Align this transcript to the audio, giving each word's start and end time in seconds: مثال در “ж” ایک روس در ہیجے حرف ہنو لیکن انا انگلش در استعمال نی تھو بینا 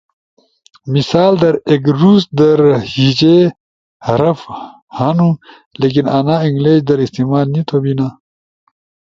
مثال 0.95 1.33
در 1.43 1.55
“ж” 1.59 1.61
ایک 1.69 1.83
روس 2.01 2.23
در 2.37 2.59
ہیجے 2.91 3.37
حرف 4.07 4.39
ہنو 4.97 5.29
لیکن 5.81 6.05
انا 6.17 6.35
انگلش 6.45 6.77
در 6.87 6.99
استعمال 7.05 7.45
نی 7.53 7.61
تھو 7.67 7.77
بینا 7.83 8.07